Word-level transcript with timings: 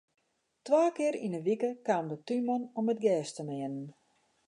Twa 0.65 0.83
kear 0.95 1.15
yn 1.25 1.37
'e 1.37 1.41
wike 1.47 1.69
kaam 1.87 2.05
de 2.11 2.17
túnman 2.27 2.63
om 2.79 2.91
it 2.93 2.99
gjers 3.03 3.31
te 3.33 3.41
meanen. 3.49 3.87